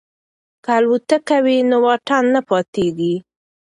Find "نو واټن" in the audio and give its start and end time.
1.69-2.23